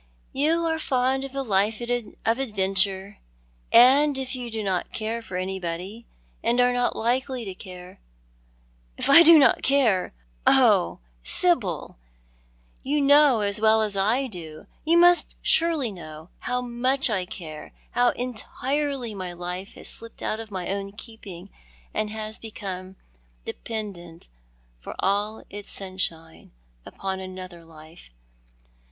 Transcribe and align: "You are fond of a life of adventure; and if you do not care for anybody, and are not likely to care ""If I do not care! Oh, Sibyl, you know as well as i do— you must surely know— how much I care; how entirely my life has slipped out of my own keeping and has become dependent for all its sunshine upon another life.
"You 0.43 0.65
are 0.65 0.79
fond 0.79 1.23
of 1.25 1.35
a 1.35 1.43
life 1.43 1.79
of 1.79 2.39
adventure; 2.39 3.19
and 3.71 4.17
if 4.17 4.35
you 4.35 4.49
do 4.49 4.63
not 4.63 4.91
care 4.91 5.21
for 5.21 5.37
anybody, 5.37 6.07
and 6.43 6.59
are 6.59 6.73
not 6.73 6.95
likely 6.95 7.45
to 7.45 7.53
care 7.53 7.99
""If 8.97 9.11
I 9.11 9.21
do 9.21 9.37
not 9.37 9.61
care! 9.61 10.15
Oh, 10.47 11.01
Sibyl, 11.21 11.97
you 12.81 12.99
know 12.99 13.41
as 13.41 13.61
well 13.61 13.83
as 13.83 13.95
i 13.95 14.25
do— 14.25 14.65
you 14.87 14.97
must 14.97 15.35
surely 15.39 15.91
know— 15.91 16.29
how 16.47 16.61
much 16.61 17.07
I 17.11 17.23
care; 17.25 17.71
how 17.91 18.09
entirely 18.13 19.13
my 19.13 19.33
life 19.33 19.75
has 19.75 19.87
slipped 19.89 20.23
out 20.23 20.39
of 20.39 20.49
my 20.49 20.67
own 20.67 20.93
keeping 20.93 21.51
and 21.93 22.09
has 22.09 22.39
become 22.39 22.95
dependent 23.45 24.29
for 24.79 24.95
all 24.97 25.43
its 25.51 25.69
sunshine 25.69 26.53
upon 26.87 27.19
another 27.19 27.63
life. 27.63 28.09